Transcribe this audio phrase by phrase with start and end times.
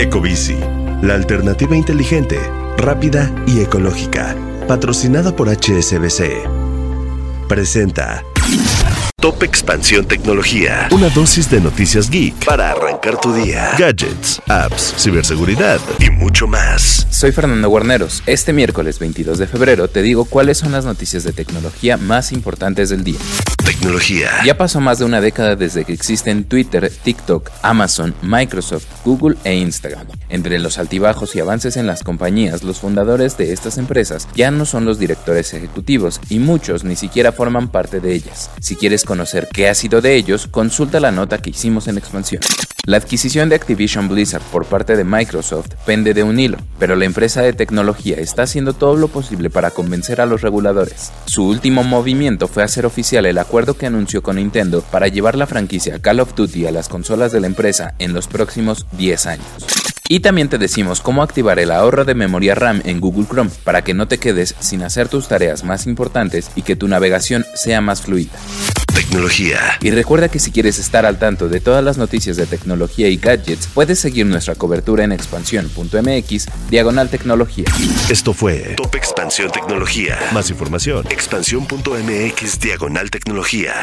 [0.00, 0.56] Ecobici,
[1.02, 2.40] la alternativa inteligente,
[2.78, 4.34] rápida y ecológica.
[4.66, 6.48] Patrocinada por HSBC.
[7.46, 8.24] Presenta
[9.20, 10.88] Top Expansión Tecnología.
[10.90, 13.72] Una dosis de noticias geek para arrancar tu día.
[13.78, 17.06] Gadgets, apps, ciberseguridad y mucho más.
[17.10, 18.22] Soy Fernando Guarneros.
[18.24, 22.88] Este miércoles 22 de febrero te digo cuáles son las noticias de tecnología más importantes
[22.88, 23.18] del día.
[23.70, 24.30] Tecnología.
[24.44, 29.54] Ya pasó más de una década desde que existen Twitter, TikTok, Amazon, Microsoft, Google e
[29.54, 30.08] Instagram.
[30.28, 34.66] Entre los altibajos y avances en las compañías, los fundadores de estas empresas ya no
[34.66, 38.50] son los directores ejecutivos y muchos ni siquiera forman parte de ellas.
[38.60, 42.42] Si quieres conocer qué ha sido de ellos, consulta la nota que hicimos en expansión.
[42.86, 47.04] La adquisición de Activision Blizzard por parte de Microsoft pende de un hilo, pero la
[47.04, 51.12] empresa de tecnología está haciendo todo lo posible para convencer a los reguladores.
[51.26, 55.46] Su último movimiento fue hacer oficial el acuerdo que anunció con Nintendo para llevar la
[55.46, 59.46] franquicia Call of Duty a las consolas de la empresa en los próximos 10 años.
[60.08, 63.84] Y también te decimos cómo activar el ahorro de memoria RAM en Google Chrome para
[63.84, 67.80] que no te quedes sin hacer tus tareas más importantes y que tu navegación sea
[67.80, 68.32] más fluida.
[68.94, 69.78] Tecnología.
[69.80, 73.16] Y recuerda que si quieres estar al tanto de todas las noticias de tecnología y
[73.16, 77.66] gadgets, puedes seguir nuestra cobertura en expansión.mx, diagonal tecnología.
[78.08, 80.18] Esto fue Top Expansión Tecnología.
[80.32, 81.06] Más información.
[81.10, 83.74] Expansión.mx, diagonal tecnología.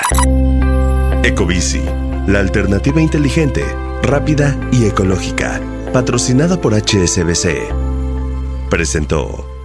[1.24, 1.82] Ecobici,
[2.28, 3.66] la alternativa inteligente,
[4.04, 5.62] rápida y ecológica
[5.98, 7.74] patrocinada por HSBC,
[8.70, 9.57] presentó